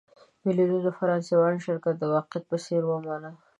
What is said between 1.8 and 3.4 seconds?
د واقعیت په څېر ومانه.